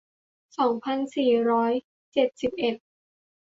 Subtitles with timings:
[0.57, 1.71] สองพันสี่ร้อย
[2.13, 2.75] เจ็ดสิบเอ็ด